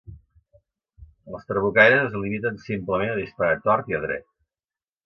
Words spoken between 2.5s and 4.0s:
simplement a disparar a tort